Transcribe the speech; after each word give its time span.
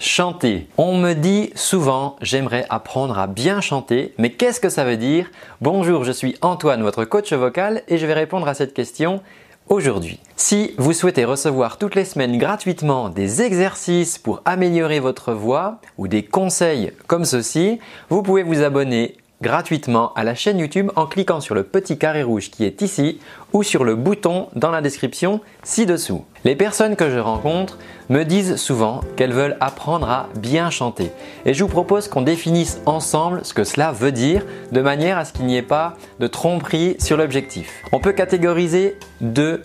chanter 0.00 0.66
On 0.78 0.96
me 0.96 1.12
dit 1.12 1.50
souvent 1.54 2.16
j'aimerais 2.22 2.64
apprendre 2.70 3.18
à 3.18 3.26
bien 3.26 3.60
chanter, 3.60 4.14
mais 4.16 4.30
qu'est-ce 4.30 4.58
que 4.58 4.70
ça 4.70 4.84
veut 4.84 4.96
dire? 4.96 5.30
Bonjour, 5.60 6.04
je 6.04 6.12
suis 6.12 6.36
Antoine, 6.40 6.82
votre 6.82 7.04
coach 7.04 7.32
vocal, 7.34 7.82
et 7.86 7.98
je 7.98 8.06
vais 8.06 8.14
répondre 8.14 8.48
à 8.48 8.54
cette 8.54 8.72
question 8.72 9.20
aujourd'hui. 9.68 10.18
Si 10.36 10.74
vous 10.78 10.94
souhaitez 10.94 11.26
recevoir 11.26 11.76
toutes 11.76 11.94
les 11.94 12.06
semaines 12.06 12.38
gratuitement 12.38 13.10
des 13.10 13.42
exercices 13.42 14.16
pour 14.16 14.40
améliorer 14.46 15.00
votre 15.00 15.34
voix 15.34 15.80
ou 15.98 16.08
des 16.08 16.24
conseils 16.24 16.92
comme 17.06 17.26
ceci, 17.26 17.78
vous 18.08 18.22
pouvez 18.22 18.42
vous 18.42 18.62
abonner 18.62 19.16
gratuitement 19.40 20.12
à 20.14 20.24
la 20.24 20.34
chaîne 20.34 20.58
YouTube 20.58 20.90
en 20.96 21.06
cliquant 21.06 21.40
sur 21.40 21.54
le 21.54 21.62
petit 21.62 21.98
carré 21.98 22.22
rouge 22.22 22.50
qui 22.50 22.64
est 22.64 22.82
ici 22.82 23.18
ou 23.52 23.62
sur 23.62 23.84
le 23.84 23.96
bouton 23.96 24.48
dans 24.54 24.70
la 24.70 24.82
description 24.82 25.40
ci-dessous. 25.62 26.24
Les 26.44 26.56
personnes 26.56 26.96
que 26.96 27.10
je 27.10 27.18
rencontre 27.18 27.78
me 28.08 28.24
disent 28.24 28.56
souvent 28.56 29.00
qu'elles 29.16 29.32
veulent 29.32 29.56
apprendre 29.60 30.10
à 30.10 30.28
bien 30.36 30.70
chanter 30.70 31.10
et 31.46 31.54
je 31.54 31.64
vous 31.64 31.70
propose 31.70 32.08
qu'on 32.08 32.22
définisse 32.22 32.80
ensemble 32.86 33.40
ce 33.44 33.54
que 33.54 33.64
cela 33.64 33.92
veut 33.92 34.12
dire 34.12 34.44
de 34.72 34.80
manière 34.80 35.18
à 35.18 35.24
ce 35.24 35.32
qu'il 35.32 35.46
n'y 35.46 35.56
ait 35.56 35.62
pas 35.62 35.96
de 36.18 36.26
tromperie 36.26 36.96
sur 36.98 37.16
l'objectif. 37.16 37.82
On 37.92 38.00
peut 38.00 38.12
catégoriser 38.12 38.98
deux 39.20 39.62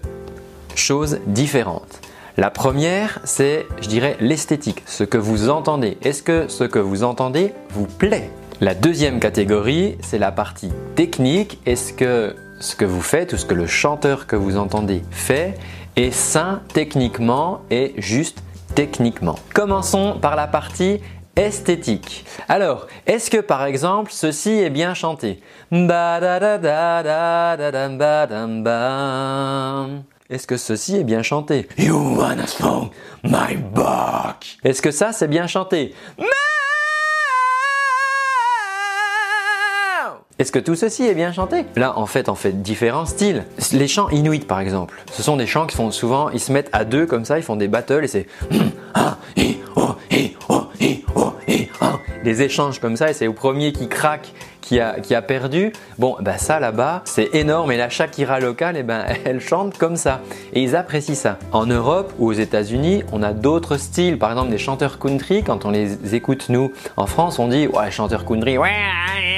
choses 0.76 1.20
différentes. 1.28 2.02
La 2.38 2.50
première, 2.50 3.20
c'est, 3.24 3.66
je 3.82 3.88
dirais, 3.88 4.18
l'esthétique, 4.20 4.84
ce 4.86 5.06
que 5.06 5.18
vous 5.18 5.50
entendez. 5.50 5.98
Est-ce 6.02 6.22
que 6.22 6.50
ce 6.50 6.66
que 6.66 6.80
vous 6.80 7.04
entendez 7.04 7.54
vous 7.70 7.88
plaît? 7.88 8.30
La 8.62 8.74
deuxième 8.74 9.20
catégorie, 9.20 9.98
c'est 10.02 10.18
la 10.18 10.32
partie 10.32 10.72
technique. 10.96 11.60
Est-ce 11.66 11.94
que 11.94 12.36
ce 12.60 12.76
que 12.76 12.86
vous 12.86 13.02
faites 13.02 13.34
ou 13.34 13.38
ce 13.38 13.46
que 13.46 13.54
le 13.54 13.68
chanteur 13.68 14.28
que 14.28 14.36
vous 14.36 14.58
entendez 14.58 15.04
fait 15.12 15.56
est 15.96 16.12
sain 16.12 16.62
techniquement 16.74 17.62
et 17.70 17.94
juste 17.98 18.42
techniquement? 18.74 19.36
Commençons 19.54 20.18
par 20.22 20.36
la 20.36 20.48
partie 20.48 21.02
esthétique. 21.36 22.26
Alors, 22.48 22.88
est-ce 23.08 23.30
que 23.30 23.40
par 23.40 23.66
exemple 23.66 24.12
ceci 24.14 24.52
est 24.52 24.70
bien 24.70 24.94
chanté? 24.94 25.42
Est-ce 30.30 30.48
que 30.48 30.58
ceci 30.58 30.96
est 30.96 31.04
bien 31.04 31.24
chanté? 31.24 31.68
You 31.78 32.18
wanna 32.18 32.46
my 33.24 33.58
Est-ce 34.64 34.82
que 34.82 34.92
ça 34.92 35.12
c'est 35.12 35.28
bien 35.28 35.48
chanté? 35.48 35.94
Est-ce 40.38 40.52
que 40.52 40.60
tout 40.60 40.76
ceci 40.76 41.04
est 41.04 41.14
bien 41.14 41.32
chanté 41.32 41.64
Là, 41.78 41.98
en 41.98 42.08
fait, 42.08 42.28
on 42.28 42.36
fait 42.36 42.62
différents 42.62 43.06
styles. 43.06 43.46
Les 43.72 43.88
chants 43.88 44.10
inuits, 44.10 44.40
par 44.40 44.60
exemple, 44.60 45.02
ce 45.14 45.24
sont 45.24 45.38
des 45.38 45.48
chants 45.48 45.66
qui 45.66 45.78
font 45.78 45.92
souvent, 45.92 46.30
ils 46.30 46.42
se 46.42 46.52
mettent 46.52 46.70
à 46.74 46.84
deux 46.84 47.06
comme 47.06 47.24
ça, 47.24 47.38
ils 47.38 47.44
font 47.44 47.56
des 47.56 47.70
battles 47.70 48.04
et 48.04 48.10
c'est 48.10 48.28
des 52.26 52.42
échanges 52.42 52.80
comme 52.80 52.98
ça 52.98 53.12
et 53.12 53.14
c'est 53.14 53.28
au 53.28 53.34
premier 53.34 53.72
qui 53.72 53.88
craque 53.88 54.34
qui 54.60 54.82
a, 54.82 55.00
qui 55.00 55.16
a 55.16 55.22
perdu. 55.22 55.72
Bon, 56.00 56.18
ben 56.20 56.38
ça 56.38 56.60
là-bas, 56.60 57.04
c'est 57.06 57.34
énorme 57.34 57.72
et 57.72 57.78
la 57.78 57.88
Shakira 57.88 58.42
locale, 58.42 58.76
eh 58.78 58.84
ben, 58.84 59.06
elle 59.26 59.40
chante 59.40 59.78
comme 59.78 59.96
ça 59.96 60.20
et 60.52 60.62
ils 60.62 60.76
apprécient 60.76 61.16
ça. 61.16 61.40
En 61.54 61.66
Europe 61.66 62.12
ou 62.20 62.28
aux 62.28 62.34
États-Unis, 62.34 63.04
on 63.14 63.24
a 63.24 63.32
d'autres 63.32 63.78
styles, 63.78 64.20
par 64.20 64.32
exemple 64.32 64.50
des 64.50 64.58
chanteurs 64.58 65.00
country. 65.00 65.44
Quand 65.44 65.64
on 65.64 65.72
les 65.72 66.14
écoute 66.14 66.48
nous 66.50 66.74
en 66.98 67.06
France, 67.06 67.40
on 67.40 67.48
dit 67.48 67.68
ouais, 67.68 67.90
chanteur 67.90 68.26
country, 68.26 68.58
ouais 68.58 69.35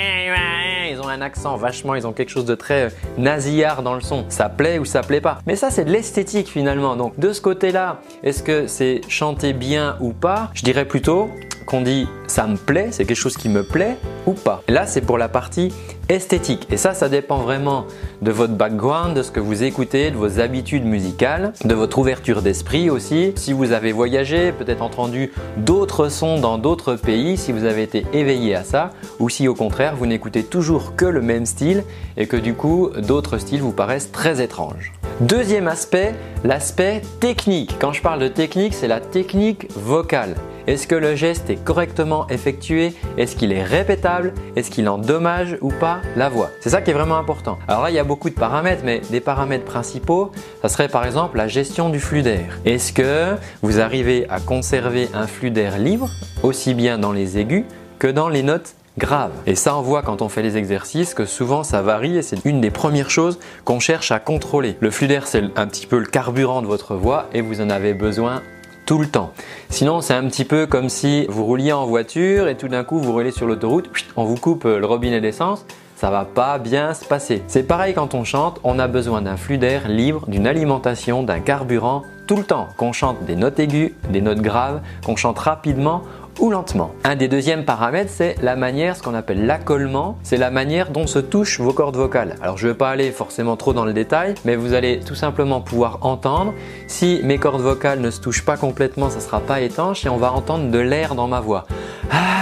un 1.09 1.22
accent 1.22 1.56
vachement, 1.57 1.95
ils 1.95 2.06
ont 2.07 2.13
quelque 2.13 2.29
chose 2.29 2.45
de 2.45 2.56
très 2.56 2.85
euh, 2.85 2.90
nasillard 3.18 3.84
dans 3.84 3.95
le 3.95 4.01
son. 4.01 4.25
Ça 4.29 4.50
plaît 4.50 4.79
ou 4.79 4.85
ça 4.85 5.01
plaît 5.01 5.22
pas. 5.22 5.40
Mais 5.45 5.56
ça, 5.56 5.69
c'est 5.69 5.85
de 5.85 5.91
l'esthétique 5.91 6.47
finalement. 6.47 6.95
Donc 6.95 7.19
de 7.19 7.34
ce 7.34 7.41
côté-là, 7.41 8.01
est-ce 8.23 8.44
que 8.44 8.68
c'est 8.68 9.01
chanter 9.07 9.53
bien 9.53 9.97
ou 10.00 10.13
pas? 10.13 10.50
Je 10.53 10.63
dirais 10.63 10.85
plutôt 10.85 11.29
qu'on 11.67 11.81
dit 11.81 12.07
ça 12.25 12.47
me 12.47 12.55
plaît, 12.55 12.88
c'est 12.91 13.05
quelque 13.05 13.17
chose 13.17 13.38
qui 13.38 13.50
me 13.50 13.63
plaît 13.63 13.97
ou 14.25 14.31
pas. 14.31 14.63
Là, 14.67 14.88
c'est 14.88 15.01
pour 15.01 15.17
la 15.17 15.29
partie 15.29 15.72
esthétique. 16.09 16.66
Et 16.72 16.78
ça, 16.78 16.94
ça 16.94 17.09
dépend 17.09 17.38
vraiment 17.38 17.85
de 18.22 18.31
votre 18.31 18.53
background, 18.53 19.16
de 19.16 19.22
ce 19.22 19.31
que 19.31 19.39
vous 19.39 19.63
écoutez, 19.63 20.09
de 20.09 20.16
vos 20.16 20.39
habitudes 20.39 20.85
musicales, 20.85 21.53
de 21.63 21.75
votre 21.75 22.00
ouverture 22.00 22.41
d'esprit 22.41 22.89
aussi. 22.89 23.33
Si 23.35 23.53
vous 23.53 23.73
avez 23.73 23.91
voyagé, 23.91 24.51
peut-être 24.51 24.81
entendu 24.81 25.31
d'autres 25.57 26.09
sons 26.09 26.39
dans 26.39 26.57
d'autres 26.57 26.95
pays, 26.95 27.38
si 27.38 27.51
vous 27.51 27.66
avez 27.66 27.84
été 27.84 28.05
éveillé 28.13 28.55
à 28.55 28.63
ça, 28.63 28.91
ou 29.19 29.29
si 29.29 29.47
au 29.47 29.53
contraire, 29.53 29.95
vous 29.95 30.05
n'écoutez 30.05 30.44
toujours 30.44 30.95
que 30.95 31.05
le 31.05 31.22
même 31.22 31.45
style 31.45 31.84
et 32.16 32.28
que 32.28 32.38
du 32.38 32.53
coup, 32.53 32.89
d'autres 32.97 33.38
styles 33.38 33.61
vous 33.61 33.73
paraissent 33.73 34.11
très 34.11 34.41
étranges. 34.41 34.94
Deuxième 35.19 35.67
aspect, 35.67 36.16
l'aspect 36.44 37.01
technique. 37.19 37.75
Quand 37.79 37.91
je 37.91 38.01
parle 38.01 38.19
de 38.19 38.28
technique, 38.28 38.73
c'est 38.73 38.88
la 38.88 38.99
technique 38.99 39.67
vocale. 39.75 40.35
Est-ce 40.67 40.85
que 40.85 40.95
le 40.95 41.16
geste 41.16 41.50
est 41.50 41.63
correctement 41.63 42.28
effectué? 42.28 42.94
Est-ce 43.17 43.38
qu'il 43.38 43.53
est 43.53 43.63
répétable? 43.63 44.33
Est-ce 44.57 44.69
qu'il 44.69 44.89
endommage 44.89 45.57
ou 45.61 45.69
pas 45.69 46.01
la 46.17 46.28
voix? 46.28 46.50
C'est 46.59 46.72
ça 46.72 46.81
qui 46.81 46.91
est 46.91 46.94
vraiment 46.94 47.16
important. 47.16 47.57
Alors 47.69 47.83
là, 47.83 47.89
il 47.89 47.95
y 47.95 48.00
a 48.00 48.03
beaucoup 48.03 48.29
de 48.29 48.35
paramètres, 48.35 48.81
mais 48.83 49.00
des 49.09 49.22
paramètres 49.22 49.63
principaux, 49.63 50.29
ça 50.61 50.67
serait 50.67 50.89
par 50.89 51.05
exemple 51.05 51.38
la 51.38 51.47
gestion 51.47 51.88
du 51.88 52.01
flux 52.01 52.22
d'air. 52.22 52.59
Est-ce 52.66 52.91
que 52.91 53.35
vous 53.61 53.79
arrivez 53.79 54.28
à 54.29 54.41
conserver 54.41 55.07
un 55.13 55.25
flux 55.25 55.51
d'air 55.51 55.78
libre, 55.78 56.09
aussi 56.44 56.73
bien 56.73 56.97
dans 56.97 57.13
les 57.13 57.38
aigus 57.38 57.63
que 57.97 58.07
dans 58.07 58.28
les 58.28 58.44
notes 58.44 58.75
graves? 58.97 59.31
Et 59.45 59.55
ça, 59.55 59.78
on 59.78 59.81
voit 59.81 60.01
quand 60.01 60.22
on 60.22 60.28
fait 60.28 60.41
les 60.41 60.57
exercices 60.57 61.13
que 61.13 61.25
souvent 61.25 61.63
ça 61.63 61.81
varie 61.81 62.17
et 62.17 62.22
c'est 62.22 62.44
une 62.44 62.59
des 62.59 62.72
premières 62.72 63.09
choses 63.09 63.39
qu'on 63.63 63.79
cherche 63.79 64.11
à 64.11 64.19
contrôler. 64.19 64.75
Le 64.81 64.91
flux 64.91 65.07
d'air, 65.07 65.28
c'est 65.28 65.44
un 65.55 65.67
petit 65.67 65.88
peu 65.88 65.97
le 65.97 66.07
carburant 66.07 66.61
de 66.61 66.67
votre 66.67 66.95
voix 66.95 67.28
et 67.34 67.39
vous 67.39 67.61
en 67.61 67.69
avez 67.69 67.94
besoin 67.94 68.41
tout 68.87 68.97
le 68.97 69.07
temps. 69.07 69.33
Sinon, 69.69 70.01
c'est 70.01 70.13
un 70.13 70.25
petit 70.27 70.45
peu 70.45 70.65
comme 70.65 70.89
si 70.89 71.27
vous 71.27 71.45
rouliez 71.45 71.73
en 71.73 71.85
voiture 71.85 72.47
et 72.47 72.55
tout 72.55 72.69
d'un 72.69 72.85
coup 72.85 72.99
vous 72.99 73.11
roulez 73.11 73.31
sur 73.31 73.45
l'autoroute, 73.45 73.89
on 74.15 74.23
vous 74.23 74.37
coupe 74.37 74.65
euh, 74.65 74.79
le 74.79 74.85
robinet 74.85 75.19
d'essence, 75.19 75.65
ça 75.97 76.09
va 76.09 76.23
pas 76.23 76.57
bien 76.57 76.93
se 76.93 77.03
passer. 77.03 77.43
C'est 77.47 77.63
pareil 77.63 77.93
quand 77.93 78.15
on 78.15 78.23
chante, 78.23 78.59
on 78.63 78.79
a 78.79 78.87
besoin 78.87 79.21
d'un 79.21 79.35
flux 79.35 79.57
d'air 79.57 79.89
libre, 79.89 80.25
d'une 80.27 80.47
alimentation, 80.47 81.21
d'un 81.21 81.41
carburant 81.41 82.03
tout 82.27 82.37
le 82.37 82.43
temps. 82.43 82.69
Qu'on 82.77 82.93
chante 82.93 83.25
des 83.25 83.35
notes 83.35 83.59
aiguës, 83.59 83.91
des 84.09 84.21
notes 84.21 84.41
graves, 84.41 84.81
qu'on 85.05 85.17
chante 85.17 85.39
rapidement 85.39 86.03
ou 86.39 86.49
lentement. 86.49 86.91
Un 87.03 87.15
des 87.15 87.27
deuxièmes 87.27 87.65
paramètres, 87.65 88.11
c'est 88.13 88.35
la 88.41 88.55
manière, 88.55 88.95
ce 88.95 89.03
qu'on 89.03 89.13
appelle 89.13 89.45
l'accollement, 89.45 90.17
c'est 90.23 90.37
la 90.37 90.51
manière 90.51 90.91
dont 90.91 91.07
se 91.07 91.19
touchent 91.19 91.59
vos 91.59 91.73
cordes 91.73 91.95
vocales. 91.95 92.35
Alors 92.41 92.57
je 92.57 92.67
ne 92.67 92.71
vais 92.71 92.77
pas 92.77 92.89
aller 92.89 93.11
forcément 93.11 93.55
trop 93.55 93.73
dans 93.73 93.85
le 93.85 93.93
détail, 93.93 94.35
mais 94.45 94.55
vous 94.55 94.73
allez 94.73 94.99
tout 94.99 95.15
simplement 95.15 95.61
pouvoir 95.61 95.99
entendre. 96.01 96.53
Si 96.87 97.21
mes 97.23 97.37
cordes 97.37 97.61
vocales 97.61 97.99
ne 97.99 98.11
se 98.11 98.21
touchent 98.21 98.45
pas 98.45 98.57
complètement, 98.57 99.09
ça 99.09 99.17
ne 99.17 99.21
sera 99.21 99.39
pas 99.39 99.61
étanche 99.61 100.05
et 100.05 100.09
on 100.09 100.17
va 100.17 100.31
entendre 100.31 100.69
de 100.69 100.79
l'air 100.79 101.15
dans 101.15 101.27
ma 101.27 101.39
voix. 101.39 101.65
Ah 102.11 102.37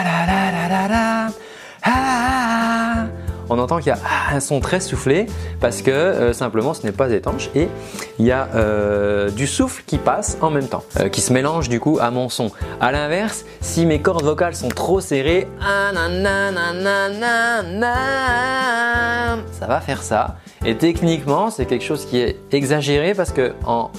on 3.49 3.59
entend 3.59 3.77
qu'il 3.77 3.87
y 3.87 3.91
a 3.91 3.99
un 4.31 4.39
son 4.39 4.59
très 4.59 4.79
soufflé 4.79 5.27
parce 5.59 5.81
que 5.81 5.91
euh, 5.91 6.33
simplement 6.33 6.73
ce 6.73 6.85
n'est 6.85 6.91
pas 6.91 7.11
étanche 7.11 7.49
et 7.55 7.67
il 8.19 8.25
y 8.25 8.31
a 8.31 8.47
euh, 8.55 9.29
du 9.29 9.47
souffle 9.47 9.83
qui 9.85 9.97
passe 9.97 10.37
en 10.41 10.49
même 10.49 10.67
temps, 10.67 10.83
euh, 10.99 11.09
qui 11.09 11.21
se 11.21 11.33
mélange 11.33 11.69
du 11.69 11.79
coup 11.79 11.97
à 12.01 12.11
mon 12.11 12.29
son. 12.29 12.51
A 12.81 12.91
l'inverse, 12.91 13.45
si 13.61 13.85
mes 13.85 14.01
cordes 14.01 14.23
vocales 14.23 14.55
sont 14.55 14.69
trop 14.69 15.01
serrées, 15.01 15.47
ça 19.59 19.67
va 19.67 19.81
faire 19.81 20.03
ça. 20.03 20.35
Et 20.65 20.75
techniquement, 20.75 21.49
c'est 21.49 21.65
quelque 21.65 21.85
chose 21.85 22.05
qui 22.05 22.17
est 22.17 22.37
exagéré 22.51 23.13
parce 23.13 23.31
que 23.31 23.53
en 23.65 23.91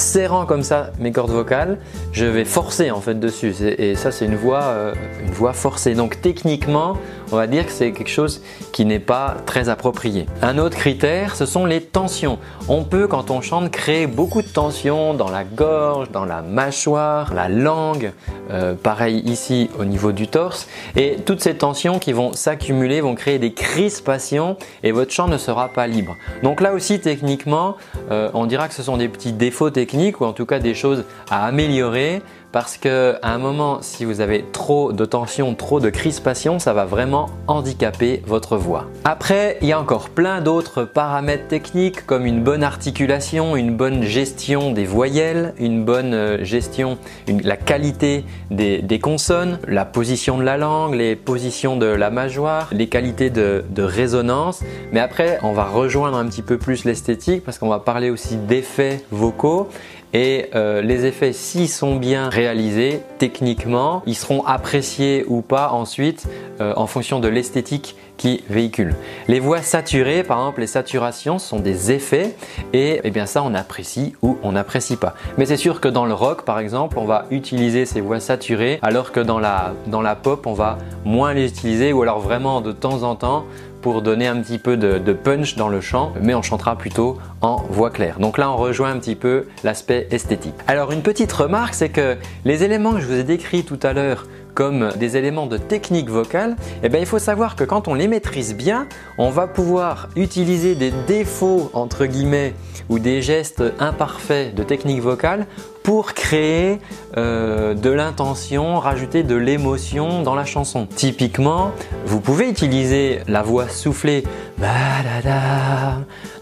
serrant 0.00 0.46
comme 0.46 0.62
ça 0.62 0.90
mes 1.00 1.12
cordes 1.12 1.30
vocales, 1.30 1.78
je 2.12 2.24
vais 2.24 2.44
forcer 2.44 2.90
en 2.90 3.00
fait 3.00 3.18
dessus. 3.18 3.54
Et 3.60 3.94
ça, 3.94 4.12
c'est 4.12 4.26
une 4.26 4.36
voix, 4.36 4.62
euh, 4.62 4.94
une 5.24 5.32
voix 5.32 5.52
forcée. 5.52 5.94
Donc 5.94 6.20
techniquement, 6.20 6.96
on 7.32 7.36
va 7.36 7.46
dire 7.46 7.66
que 7.66 7.72
c'est 7.72 7.92
quelque 7.92 8.10
chose 8.10 8.42
qui 8.72 8.84
n'est 8.84 9.00
pas 9.00 9.36
très 9.44 9.68
approprié. 9.68 10.26
Un 10.42 10.58
autre 10.58 10.76
critère, 10.76 11.34
ce 11.34 11.46
sont 11.46 11.66
les 11.66 11.80
tensions. 11.80 12.38
On 12.68 12.84
peut, 12.84 13.06
quand 13.06 13.30
on 13.30 13.40
chante, 13.40 13.70
créer 13.70 14.06
beaucoup 14.06 14.42
de 14.42 14.48
tensions 14.48 15.14
dans 15.14 15.30
la 15.30 15.44
gorge, 15.44 16.10
dans 16.10 16.24
la 16.24 16.42
mâchoire, 16.42 17.34
la 17.34 17.48
langue, 17.48 18.12
euh, 18.50 18.74
pareil 18.74 19.18
ici 19.26 19.68
au 19.78 19.84
niveau 19.84 20.12
du 20.12 20.28
torse. 20.28 20.68
Et 20.96 21.16
toutes 21.26 21.42
ces 21.42 21.54
tensions 21.54 21.98
qui 21.98 22.12
vont 22.12 22.32
s'accumuler 22.32 23.00
vont 23.00 23.14
créer 23.14 23.38
des 23.38 23.52
crispations 23.52 24.56
et 24.82 24.92
votre 24.92 25.12
chant 25.12 25.28
ne 25.28 25.38
sera 25.38 25.68
pas 25.68 25.86
libre. 25.86 26.16
Donc 26.42 26.60
là 26.60 26.72
aussi, 26.72 27.00
techniquement, 27.00 27.76
euh, 28.10 28.30
on 28.34 28.46
dira 28.46 28.68
que 28.68 28.74
ce 28.74 28.82
sont 28.82 28.96
des 28.96 29.08
petits 29.08 29.32
défauts 29.32 29.70
techniques 29.70 29.87
ou 30.20 30.24
en 30.24 30.32
tout 30.32 30.46
cas 30.46 30.58
des 30.58 30.74
choses 30.74 31.04
à 31.30 31.46
améliorer 31.46 32.22
parce 32.52 32.78
que 32.78 33.16
à 33.22 33.34
un 33.34 33.38
moment, 33.38 33.78
si 33.82 34.04
vous 34.04 34.20
avez 34.20 34.44
trop 34.52 34.92
de 34.92 35.04
tension, 35.04 35.54
trop 35.54 35.80
de 35.80 35.90
crispation, 35.90 36.58
ça 36.58 36.72
va 36.72 36.84
vraiment 36.84 37.28
handicaper 37.46 38.22
votre 38.26 38.56
voix. 38.56 38.86
Après, 39.04 39.58
il 39.60 39.68
y 39.68 39.72
a 39.72 39.80
encore 39.80 40.08
plein 40.08 40.40
d'autres 40.40 40.84
paramètres 40.84 41.48
techniques 41.48 42.06
comme 42.06 42.26
une 42.26 42.42
bonne 42.42 42.62
articulation, 42.62 43.56
une 43.56 43.76
bonne 43.76 44.02
gestion 44.02 44.72
des 44.72 44.84
voyelles, 44.84 45.54
une 45.58 45.84
bonne 45.84 46.14
euh, 46.14 46.44
gestion, 46.44 46.98
la 47.28 47.56
qualité 47.56 48.24
des, 48.50 48.98
consonnes, 49.00 49.58
la 49.68 49.84
position 49.84 50.38
de 50.38 50.42
la 50.42 50.56
langue, 50.56 50.94
les 50.94 51.16
positions 51.16 51.76
de 51.76 51.86
la 51.86 52.10
mâchoire, 52.10 52.68
les 52.72 52.88
qualités 52.88 53.30
de, 53.30 53.62
résonance. 53.78 54.62
Mais 54.92 55.00
après, 55.00 55.38
on 55.42 55.52
va 55.52 55.64
rejoindre 55.64 56.16
un 56.16 56.26
petit 56.26 56.42
peu 56.42 56.58
plus 56.58 56.84
l'esthétique 56.84 57.44
parce 57.44 57.58
qu'on 57.58 57.68
va 57.68 57.78
parler 57.78 58.10
aussi 58.10 58.36
d'effets 58.36 59.04
vocaux 59.10 59.68
et 60.14 60.46
euh, 60.54 60.80
les 60.80 61.04
effets, 61.04 61.32
s'ils 61.34 61.68
sont 61.68 61.96
bien 61.96 62.30
réalisés 62.38 63.02
techniquement, 63.18 64.02
ils 64.06 64.14
seront 64.14 64.44
appréciés 64.44 65.24
ou 65.26 65.40
pas 65.40 65.70
ensuite 65.72 66.28
euh, 66.60 66.72
en 66.76 66.86
fonction 66.86 67.18
de 67.18 67.26
l'esthétique 67.26 67.96
qui 68.16 68.44
véhicule. 68.48 68.94
Les 69.26 69.40
voix 69.40 69.62
saturées, 69.62 70.22
par 70.22 70.38
exemple, 70.38 70.60
les 70.60 70.68
saturations 70.68 71.38
sont 71.40 71.58
des 71.58 71.90
effets 71.90 72.36
et 72.72 73.00
eh 73.02 73.10
bien 73.10 73.26
ça 73.26 73.42
on 73.42 73.54
apprécie 73.54 74.14
ou 74.22 74.38
on 74.44 74.52
n'apprécie 74.52 74.96
pas. 74.96 75.14
Mais 75.36 75.46
c'est 75.46 75.56
sûr 75.56 75.80
que 75.80 75.88
dans 75.88 76.06
le 76.06 76.14
rock, 76.14 76.42
par 76.42 76.60
exemple, 76.60 76.98
on 76.98 77.06
va 77.06 77.26
utiliser 77.30 77.86
ces 77.86 78.00
voix 78.00 78.20
saturées 78.20 78.78
alors 78.82 79.10
que 79.10 79.20
dans 79.20 79.40
la, 79.40 79.72
dans 79.88 80.02
la 80.02 80.14
pop, 80.14 80.46
on 80.46 80.52
va 80.52 80.78
moins 81.04 81.34
les 81.34 81.48
utiliser 81.48 81.92
ou 81.92 82.02
alors 82.02 82.20
vraiment 82.20 82.60
de 82.60 82.70
temps 82.70 83.02
en 83.02 83.16
temps 83.16 83.46
pour 83.80 84.02
donner 84.02 84.26
un 84.26 84.40
petit 84.40 84.58
peu 84.58 84.76
de, 84.76 85.12
punch 85.12 85.56
dans 85.56 85.68
le 85.68 85.80
chant, 85.80 86.12
mais 86.20 86.34
on 86.34 86.42
chantera 86.42 86.76
plutôt 86.76 87.18
en 87.40 87.56
voix 87.56 87.90
claire. 87.90 88.18
Donc 88.20 88.38
là, 88.38 88.50
on 88.50 88.56
rejoint 88.56 88.90
un 88.90 88.98
petit 88.98 89.14
peu 89.14 89.46
l'aspect 89.64 90.06
esthétique. 90.10 90.54
Alors 90.66 90.92
une 90.92 91.02
petite 91.02 91.32
remarque, 91.32 91.74
c'est 91.74 91.88
que 91.88 92.16
les 92.44 92.64
éléments 92.64 92.94
que 92.94 93.00
je 93.00 93.06
vous 93.06 93.18
ai 93.18 93.24
décrits 93.24 93.64
tout 93.64 93.80
à 93.82 93.92
l'heure 93.92 94.26
comme 94.58 94.90
des 94.96 95.16
éléments 95.16 95.46
de 95.46 95.56
technique 95.56 96.10
vocale, 96.10 96.56
eh 96.82 96.88
bien, 96.88 96.98
il 96.98 97.06
faut 97.06 97.20
savoir 97.20 97.54
que 97.54 97.62
quand 97.62 97.86
on 97.86 97.94
les 97.94 98.08
maîtrise 98.08 98.56
bien, 98.56 98.88
on 99.16 99.30
va 99.30 99.46
pouvoir 99.46 100.08
utiliser 100.16 100.74
des 100.74 100.90
défauts 101.06 101.70
entre 101.74 102.06
guillemets 102.06 102.54
ou 102.88 102.98
des 102.98 103.22
gestes 103.22 103.62
imparfaits 103.78 104.56
de 104.56 104.64
technique 104.64 105.00
vocale 105.00 105.46
pour 105.84 106.12
créer 106.12 106.80
euh, 107.16 107.74
de 107.74 107.90
l'intention, 107.90 108.80
rajouter 108.80 109.22
de 109.22 109.36
l'émotion 109.36 110.22
dans 110.22 110.34
la 110.34 110.44
chanson. 110.44 110.88
Typiquement, 110.92 111.70
vous 112.04 112.20
pouvez 112.20 112.50
utiliser 112.50 113.20
la 113.28 113.42
voix 113.42 113.68
soufflée 113.68 114.24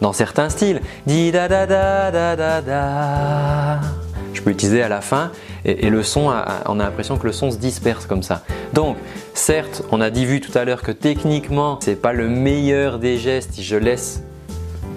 dans 0.00 0.14
certains 0.14 0.48
styles. 0.48 0.80
Je 4.36 4.42
peux 4.42 4.50
utiliser 4.50 4.82
à 4.82 4.88
la 4.88 5.00
fin 5.00 5.32
et, 5.64 5.88
le 5.88 6.02
son, 6.02 6.30
on 6.66 6.78
a 6.78 6.82
l'impression 6.84 7.16
que 7.16 7.26
le 7.26 7.32
son 7.32 7.50
se 7.50 7.56
disperse 7.56 8.04
comme 8.04 8.22
ça. 8.22 8.42
Donc, 8.74 8.98
certes, 9.32 9.82
on 9.90 10.02
a 10.02 10.10
dit 10.10 10.26
vu 10.26 10.42
tout 10.42 10.56
à 10.56 10.64
l'heure 10.66 10.82
que 10.82 10.92
techniquement, 10.92 11.78
c'est 11.80 12.00
pas 12.00 12.12
le 12.12 12.28
meilleur 12.28 12.98
des 12.98 13.16
gestes 13.16 13.54
si 13.54 13.64
je 13.64 13.76
laisse 13.76 14.22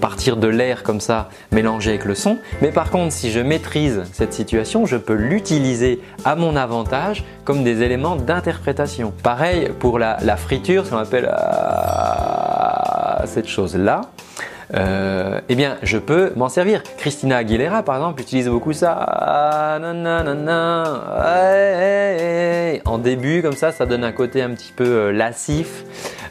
partir 0.01 0.37
de 0.37 0.47
l'air 0.47 0.83
comme 0.83 0.99
ça 0.99 1.29
mélangé 1.51 1.91
avec 1.91 2.05
le 2.05 2.15
son. 2.15 2.37
Mais 2.61 2.71
par 2.71 2.89
contre, 2.89 3.13
si 3.13 3.31
je 3.31 3.39
maîtrise 3.39 4.03
cette 4.11 4.33
situation, 4.33 4.85
je 4.85 4.97
peux 4.97 5.13
l'utiliser 5.13 6.01
à 6.25 6.35
mon 6.35 6.57
avantage 6.57 7.23
comme 7.45 7.63
des 7.63 7.81
éléments 7.81 8.17
d'interprétation. 8.17 9.13
Pareil 9.23 9.69
pour 9.79 9.99
la, 9.99 10.17
friture, 10.35 10.85
ce 10.85 10.91
qu'on 10.91 10.97
appelle 10.97 11.31
euh, 11.31 13.25
cette 13.25 13.47
chose-là. 13.47 14.01
Euh, 14.75 15.41
eh 15.49 15.55
bien, 15.55 15.77
je 15.81 15.97
peux 15.97 16.31
m'en 16.35 16.49
servir. 16.49 16.83
Christina 16.97 17.37
Aguilera, 17.37 17.83
par 17.83 17.95
exemple, 17.95 18.21
utilise 18.21 18.47
beaucoup 18.47 18.73
ça. 18.73 19.79
En 22.85 22.97
début, 22.97 23.41
comme 23.41 23.53
ça, 23.53 23.71
ça 23.71 23.85
donne 23.85 24.03
un 24.03 24.11
côté 24.11 24.41
un 24.41 24.51
petit 24.51 24.73
peu 24.75 24.85
euh, 24.85 25.11
lascif. 25.11 25.83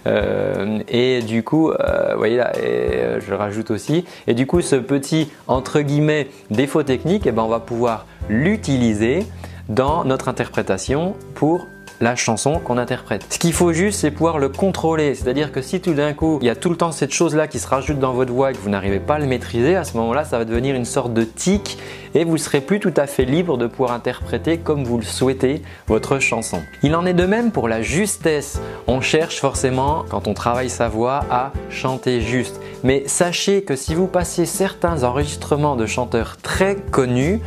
Euh, 0.06 0.78
et 0.88 1.20
du 1.22 1.42
coup, 1.42 1.70
vous 1.70 2.18
voyez 2.18 2.36
là, 2.36 2.52
je 2.54 3.34
rajoute 3.34 3.70
aussi. 3.70 4.04
Et 4.26 4.34
du 4.34 4.46
coup, 4.46 4.60
ce 4.60 4.76
petit 4.76 5.30
entre 5.48 5.80
guillemets 5.80 6.28
défaut 6.50 6.82
technique, 6.82 7.26
eh 7.26 7.32
ben, 7.32 7.42
on 7.42 7.48
va 7.48 7.60
pouvoir 7.60 8.06
l'utiliser 8.28 9.26
dans 9.68 10.04
notre 10.04 10.28
interprétation 10.28 11.14
pour 11.34 11.66
la 12.00 12.16
chanson 12.16 12.60
qu'on 12.60 12.78
interprète. 12.78 13.26
Ce 13.30 13.38
qu'il 13.38 13.52
faut 13.52 13.72
juste, 13.72 14.00
c'est 14.00 14.10
pouvoir 14.10 14.38
le 14.38 14.48
contrôler. 14.48 15.14
C'est-à-dire 15.14 15.52
que 15.52 15.62
si 15.62 15.80
tout 15.80 15.94
d'un 15.94 16.12
coup, 16.12 16.38
il 16.40 16.46
y 16.46 16.50
a 16.50 16.56
tout 16.56 16.70
le 16.70 16.76
temps 16.76 16.92
cette 16.92 17.12
chose-là 17.12 17.48
qui 17.48 17.58
se 17.58 17.66
rajoute 17.66 17.98
dans 17.98 18.12
votre 18.12 18.32
voix 18.32 18.50
et 18.50 18.54
que 18.54 18.58
vous 18.58 18.70
n'arrivez 18.70 19.00
pas 19.00 19.14
à 19.14 19.18
le 19.18 19.26
maîtriser, 19.26 19.76
à 19.76 19.84
ce 19.84 19.96
moment-là, 19.96 20.24
ça 20.24 20.38
va 20.38 20.44
devenir 20.44 20.74
une 20.74 20.84
sorte 20.84 21.12
de 21.12 21.24
tic 21.24 21.78
et 22.14 22.24
vous 22.24 22.38
serez 22.38 22.60
plus 22.60 22.80
tout 22.80 22.94
à 22.96 23.06
fait 23.06 23.24
libre 23.24 23.58
de 23.58 23.66
pouvoir 23.66 23.92
interpréter 23.92 24.58
comme 24.58 24.84
vous 24.84 24.98
le 24.98 25.04
souhaitez 25.04 25.62
votre 25.86 26.18
chanson. 26.18 26.62
Il 26.82 26.94
en 26.94 27.04
est 27.04 27.14
de 27.14 27.26
même 27.26 27.50
pour 27.50 27.68
la 27.68 27.82
justesse. 27.82 28.60
On 28.86 29.00
cherche 29.00 29.40
forcément, 29.40 30.04
quand 30.08 30.28
on 30.28 30.34
travaille 30.34 30.70
sa 30.70 30.88
voix, 30.88 31.24
à 31.30 31.52
chanter 31.70 32.20
juste. 32.20 32.60
Mais 32.84 33.04
sachez 33.06 33.62
que 33.62 33.76
si 33.76 33.94
vous 33.94 34.06
passez 34.06 34.46
certains 34.46 35.02
enregistrements 35.02 35.76
de 35.76 35.86
chanteurs 35.86 36.36
très 36.36 36.76
connus, 36.76 37.40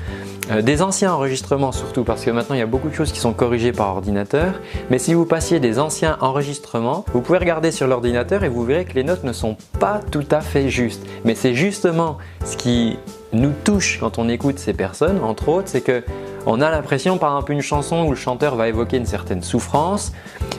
euh, 0.51 0.61
des 0.61 0.81
anciens 0.81 1.13
enregistrements 1.13 1.71
surtout, 1.71 2.03
parce 2.03 2.23
que 2.23 2.31
maintenant 2.31 2.55
il 2.55 2.59
y 2.59 2.63
a 2.63 2.67
beaucoup 2.67 2.89
de 2.89 2.93
choses 2.93 3.11
qui 3.11 3.19
sont 3.19 3.33
corrigées 3.33 3.71
par 3.71 3.89
ordinateur. 3.89 4.53
Mais 4.89 4.99
si 4.99 5.13
vous 5.13 5.25
passiez 5.25 5.59
des 5.59 5.79
anciens 5.79 6.17
enregistrements, 6.21 7.05
vous 7.13 7.21
pouvez 7.21 7.39
regarder 7.39 7.71
sur 7.71 7.87
l'ordinateur 7.87 8.43
et 8.43 8.49
vous 8.49 8.63
verrez 8.63 8.85
que 8.85 8.93
les 8.93 9.03
notes 9.03 9.23
ne 9.23 9.33
sont 9.33 9.55
pas 9.79 9.99
tout 10.11 10.25
à 10.31 10.41
fait 10.41 10.69
justes. 10.69 11.05
Mais 11.25 11.35
c'est 11.35 11.53
justement 11.53 12.17
ce 12.43 12.57
qui 12.57 12.97
nous 13.33 13.53
touche 13.63 13.99
quand 13.99 14.19
on 14.19 14.27
écoute 14.27 14.59
ces 14.59 14.73
personnes, 14.73 15.19
entre 15.23 15.49
autres, 15.49 15.67
c'est 15.67 15.81
que 15.81 16.03
on 16.45 16.61
a 16.61 16.71
l'impression, 16.71 17.17
par 17.17 17.31
exemple, 17.31 17.51
une 17.51 17.61
chanson 17.61 18.05
où 18.05 18.09
le 18.09 18.15
chanteur 18.15 18.55
va 18.55 18.67
évoquer 18.67 18.97
une 18.97 19.05
certaine 19.05 19.43
souffrance, 19.43 20.11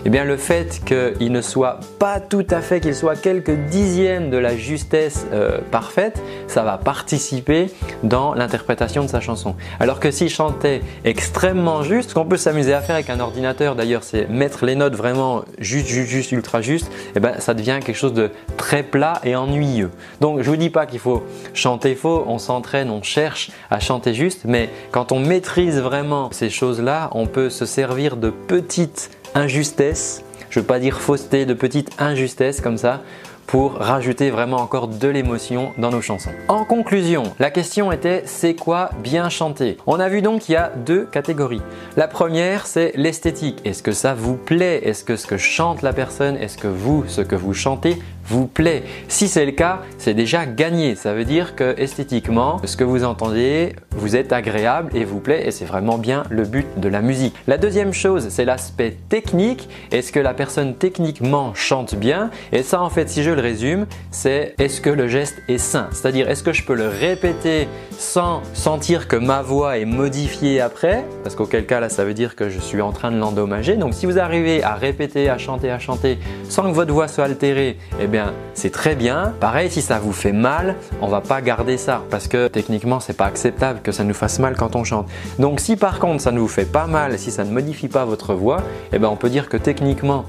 eh 0.04 0.10
bien 0.10 0.24
le 0.24 0.36
fait 0.36 0.80
qu'il 0.84 1.32
ne 1.32 1.40
soit 1.40 1.80
pas 1.98 2.20
tout 2.20 2.46
à 2.50 2.60
fait, 2.60 2.80
qu'il 2.80 2.94
soit 2.94 3.20
quelques 3.20 3.56
dixièmes 3.68 4.30
de 4.30 4.36
la 4.36 4.56
justesse 4.56 5.26
euh, 5.32 5.58
parfaite, 5.70 6.20
ça 6.46 6.62
va 6.62 6.78
participer 6.78 7.70
dans 8.02 8.34
l'interprétation 8.34 9.02
de 9.02 9.08
sa 9.08 9.20
chanson. 9.20 9.54
Alors 9.80 10.00
que 10.00 10.10
s'il 10.10 10.28
chantait 10.28 10.82
extrêmement 11.04 11.82
juste, 11.82 12.10
ce 12.10 12.14
qu'on 12.14 12.24
peut 12.24 12.36
s'amuser 12.36 12.74
à 12.74 12.80
faire 12.80 12.96
avec 12.96 13.10
un 13.10 13.20
ordinateur 13.20 13.74
d'ailleurs, 13.74 14.04
c'est 14.04 14.28
mettre 14.28 14.64
les 14.66 14.74
notes 14.74 14.94
vraiment 14.94 15.42
juste, 15.58 15.86
juste, 15.86 16.10
juste, 16.10 16.32
ultra 16.32 16.62
juste, 16.62 16.90
eh 17.14 17.20
bien 17.20 17.38
ça 17.38 17.54
devient 17.54 17.78
quelque 17.84 17.96
chose 17.96 18.14
de 18.14 18.30
très 18.56 18.82
plat 18.82 19.20
et 19.24 19.36
ennuyeux. 19.36 19.90
Donc 20.20 20.42
je 20.42 20.50
vous 20.50 20.56
dis 20.56 20.70
pas 20.70 20.86
qu'il 20.86 21.00
faut 21.00 21.22
chanter 21.54 21.94
faux, 21.94 22.24
on 22.26 22.38
s'entraîne, 22.38 22.90
on 22.90 23.02
cherche 23.02 23.50
à 23.70 23.80
chanter 23.80 24.14
juste, 24.14 24.42
mais 24.44 24.68
quand 24.90 25.12
on 25.12 25.20
maîtrise 25.20 25.71
vraiment 25.80 26.30
ces 26.32 26.50
choses-là, 26.50 27.10
on 27.12 27.26
peut 27.26 27.50
se 27.50 27.66
servir 27.66 28.16
de 28.16 28.30
petites 28.30 29.10
injustesse, 29.34 30.22
je 30.50 30.58
ne 30.58 30.62
veux 30.62 30.66
pas 30.66 30.78
dire 30.78 31.00
fausseté, 31.00 31.46
de 31.46 31.54
petites 31.54 31.90
injustesses 31.98 32.60
comme 32.60 32.78
ça 32.78 33.00
pour 33.46 33.74
rajouter 33.74 34.30
vraiment 34.30 34.58
encore 34.58 34.88
de 34.88 35.08
l'émotion 35.08 35.72
dans 35.76 35.90
nos 35.90 36.00
chansons. 36.00 36.30
En 36.48 36.64
conclusion, 36.64 37.24
la 37.38 37.50
question 37.50 37.92
était 37.92 38.22
c'est 38.24 38.54
quoi 38.54 38.90
bien 39.02 39.28
chanter? 39.28 39.76
On 39.86 40.00
a 40.00 40.08
vu 40.08 40.22
donc 40.22 40.42
qu'il 40.42 40.54
y 40.54 40.56
a 40.56 40.72
deux 40.74 41.04
catégories. 41.04 41.60
La 41.96 42.08
première, 42.08 42.66
c'est 42.66 42.92
l'esthétique. 42.94 43.58
Est-ce 43.66 43.82
que 43.82 43.92
ça 43.92 44.14
vous 44.14 44.36
plaît? 44.36 44.80
Est-ce 44.84 45.04
que 45.04 45.16
ce 45.16 45.26
que 45.26 45.36
chante 45.36 45.82
la 45.82 45.92
personne, 45.92 46.36
est-ce 46.36 46.56
que 46.56 46.68
vous, 46.68 47.04
ce 47.08 47.20
que 47.20 47.36
vous 47.36 47.52
chantez, 47.52 47.98
vous 48.24 48.46
plaît. 48.46 48.82
Si 49.08 49.28
c'est 49.28 49.44
le 49.44 49.52
cas, 49.52 49.80
c'est 49.98 50.14
déjà 50.14 50.46
gagné. 50.46 50.94
Ça 50.96 51.14
veut 51.14 51.24
dire 51.24 51.54
que 51.54 51.74
esthétiquement, 51.78 52.60
ce 52.64 52.76
que 52.76 52.84
vous 52.84 53.04
entendez 53.04 53.74
vous 53.96 54.16
êtes 54.16 54.32
agréable 54.32 54.90
et 54.96 55.04
vous 55.04 55.20
plaît 55.20 55.46
et 55.46 55.50
c'est 55.50 55.64
vraiment 55.64 55.98
bien 55.98 56.24
le 56.30 56.44
but 56.44 56.66
de 56.78 56.88
la 56.88 57.02
musique. 57.02 57.34
La 57.46 57.58
deuxième 57.58 57.92
chose, 57.92 58.28
c'est 58.30 58.44
l'aspect 58.44 58.96
technique. 59.08 59.68
Est-ce 59.90 60.12
que 60.12 60.20
la 60.20 60.34
personne 60.34 60.74
techniquement 60.74 61.54
chante 61.54 61.94
bien? 61.94 62.30
Et 62.52 62.62
ça 62.62 62.82
en 62.82 62.90
fait, 62.90 63.08
si 63.08 63.22
je 63.22 63.30
le 63.30 63.40
résume, 63.40 63.86
c'est 64.10 64.54
est-ce 64.58 64.80
que 64.80 64.90
le 64.90 65.08
geste 65.08 65.42
est 65.48 65.58
sain? 65.58 65.88
C'est-à-dire 65.92 66.28
est-ce 66.28 66.42
que 66.42 66.52
je 66.52 66.64
peux 66.64 66.74
le 66.74 66.88
répéter 66.88 67.68
sans 67.98 68.42
sentir 68.54 69.08
que 69.08 69.16
ma 69.16 69.42
voix 69.42 69.78
est 69.78 69.84
modifiée 69.84 70.60
après? 70.60 71.04
Parce 71.22 71.34
qu'auquel 71.34 71.66
cas 71.66 71.80
là, 71.80 71.88
ça 71.88 72.04
veut 72.04 72.14
dire 72.14 72.34
que 72.36 72.48
je 72.48 72.58
suis 72.58 72.80
en 72.80 72.92
train 72.92 73.10
de 73.10 73.18
l'endommager. 73.18 73.76
Donc 73.76 73.94
si 73.94 74.06
vous 74.06 74.18
arrivez 74.18 74.62
à 74.62 74.74
répéter, 74.74 75.28
à 75.28 75.38
chanter, 75.38 75.70
à 75.70 75.78
chanter 75.78 76.18
sans 76.48 76.64
que 76.64 76.74
votre 76.74 76.92
voix 76.92 77.08
soit 77.08 77.24
altérée, 77.24 77.76
eh 78.00 78.06
c'est 78.54 78.70
très 78.70 78.94
bien. 78.94 79.32
Pareil, 79.40 79.70
si 79.70 79.82
ça 79.82 79.98
vous 79.98 80.12
fait 80.12 80.32
mal, 80.32 80.76
on 81.00 81.08
va 81.08 81.20
pas 81.20 81.40
garder 81.40 81.76
ça 81.76 82.02
parce 82.10 82.28
que 82.28 82.48
techniquement 82.48 83.00
c'est 83.00 83.16
pas 83.16 83.26
acceptable 83.26 83.80
que 83.82 83.92
ça 83.92 84.04
nous 84.04 84.14
fasse 84.14 84.38
mal 84.38 84.56
quand 84.56 84.76
on 84.76 84.84
chante. 84.84 85.08
Donc 85.38 85.60
si 85.60 85.76
par 85.76 85.98
contre 85.98 86.20
ça 86.20 86.32
ne 86.32 86.38
vous 86.38 86.48
fait 86.48 86.64
pas 86.64 86.86
mal, 86.86 87.18
si 87.18 87.30
ça 87.30 87.44
ne 87.44 87.50
modifie 87.50 87.88
pas 87.88 88.04
votre 88.04 88.34
voix, 88.34 88.62
eh 88.92 88.98
bien 88.98 89.08
on 89.08 89.16
peut 89.16 89.30
dire 89.30 89.48
que 89.48 89.56
techniquement 89.56 90.24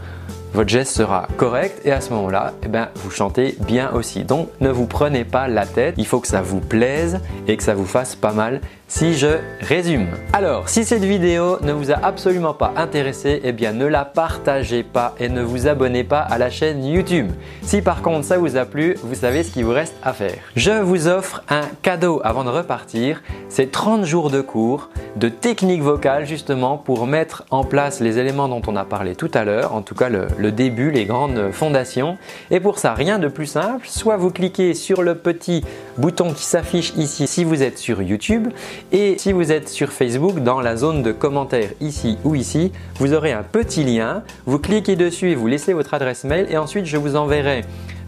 votre 0.54 0.70
geste 0.70 0.96
sera 0.96 1.28
correct 1.36 1.82
et 1.84 1.92
à 1.92 2.00
ce 2.00 2.12
moment-là, 2.12 2.54
eh 2.64 2.68
ben, 2.68 2.90
vous 2.96 3.10
chantez 3.10 3.58
bien 3.66 3.92
aussi. 3.92 4.24
Donc 4.24 4.50
ne 4.62 4.70
vous 4.70 4.86
prenez 4.86 5.26
pas 5.26 5.48
la 5.48 5.66
tête, 5.66 5.96
il 5.98 6.06
faut 6.06 6.20
que 6.20 6.28
ça 6.28 6.44
vous 6.44 6.60
plaise 6.60 7.20
et 7.48 7.58
que 7.58 7.64
ça 7.64 7.74
vous 7.74 7.88
fasse 7.88 8.16
pas 8.16 8.34
mal 8.34 8.62
si 8.88 9.16
je 9.16 9.40
résume. 9.62 10.08
Alors, 10.34 10.70
si 10.70 10.86
cette 10.86 11.04
vidéo 11.04 11.58
ne 11.62 11.74
vous 11.74 11.92
a 11.92 11.96
absolument 11.96 12.54
pas 12.54 12.74
intéressé, 12.76 13.42
eh 13.44 13.52
bien 13.52 13.74
ne 13.74 13.86
la 13.86 14.06
partagez 14.06 14.84
pas 14.84 15.16
et 15.20 15.30
ne 15.30 15.42
vous 15.42 15.68
abonnez 15.68 16.04
pas 16.04 16.20
à 16.20 16.38
la 16.38 16.50
chaîne 16.50 16.84
YouTube. 16.84 17.32
Si 17.62 17.82
par 17.82 18.02
contre 18.02 18.26
ça 18.26 18.38
vous 18.38 18.58
a 18.58 18.66
plu, 18.66 18.96
vous 19.04 19.16
savez 19.16 19.44
ce 19.44 19.52
qu'il 19.52 19.66
vous 19.66 19.72
reste 19.72 19.96
à 20.04 20.14
faire. 20.14 20.38
Je 20.56 20.72
vous 20.72 21.08
offre 21.08 21.44
un 21.50 21.64
cadeau 21.82 22.22
avant 22.24 22.44
de 22.44 22.50
repartir, 22.50 23.24
c'est 23.50 23.72
30 23.72 24.06
jours 24.06 24.30
de 24.30 24.42
cours 24.42 24.90
de 25.16 25.30
technique 25.30 25.82
vocale 25.82 26.26
justement 26.26 26.78
pour 26.78 27.06
mettre 27.06 27.46
en 27.52 27.64
place 27.64 28.00
les 28.00 28.18
éléments 28.18 28.48
dont 28.48 28.62
on 28.68 28.76
a 28.76 28.84
parlé 28.84 29.16
tout 29.16 29.30
à 29.34 29.44
l'heure, 29.44 29.76
en 29.76 29.82
tout 29.82 29.96
cas 29.96 30.10
le, 30.10 30.28
le, 30.38 30.52
début, 30.52 30.92
les 30.92 31.06
grandes 31.06 31.52
fondations. 31.52 32.18
Et 32.52 32.60
pour 32.60 32.80
ça, 32.80 32.94
rien 32.94 33.20
de 33.20 33.28
plus 33.28 33.46
simple, 33.46 33.88
soit 33.88 34.18
vous 34.18 34.32
cliquez 34.32 34.74
sur 34.74 35.04
le 35.04 35.16
petit 35.16 35.64
bouton 35.98 36.34
qui 36.34 36.44
s'affiche 36.44 36.94
ici 36.98 37.28
si 37.28 37.44
vous 37.44 37.62
êtes 37.62 37.78
sur 37.78 38.02
YouTube 38.02 38.48
et 38.92 39.18
si 39.18 39.32
vous 39.32 39.52
êtes 39.52 39.70
sur 39.70 39.92
Facebook, 39.92 40.40
dans 40.40 40.62
la 40.62 40.76
zone 40.76 41.04
de 41.04 41.12
commentaires 41.12 41.72
ici 41.82 42.18
ou 42.24 42.36
ici, 42.36 42.72
vous 42.96 43.14
aurez 43.14 43.32
un 43.32 43.44
petit 43.44 43.84
lien. 43.84 44.24
Vous 44.46 44.60
cliquez 44.60 44.96
dessus 44.96 45.32
et 45.32 45.36
vous 45.36 45.48
laissez 45.48 45.74
votre 45.74 45.94
adresse 45.94 46.24
mail 46.24 46.48
et 46.50 46.58
ensuite 46.58 46.86
je 46.86 46.98
vous 46.98 47.16
enverrai 47.16 47.64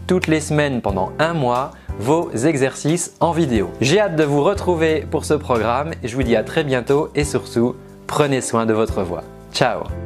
toutes 0.06 0.26
les 0.28 0.40
semaines 0.40 0.80
pendant 0.80 1.12
un 1.18 1.34
mois 1.34 1.72
vos 1.98 2.30
exercices 2.30 3.14
en 3.20 3.32
vidéo. 3.32 3.70
J'ai 3.80 4.00
hâte 4.00 4.16
de 4.16 4.24
vous 4.24 4.42
retrouver 4.42 5.04
pour 5.10 5.24
ce 5.24 5.34
programme 5.34 5.92
je 6.04 6.14
vous 6.14 6.22
dis 6.22 6.36
à 6.36 6.44
très 6.44 6.64
bientôt 6.64 7.08
et 7.14 7.24
surtout, 7.24 7.74
prenez 8.06 8.40
soin 8.40 8.66
de 8.66 8.72
votre 8.72 9.02
voix. 9.02 9.24
Ciao 9.52 10.05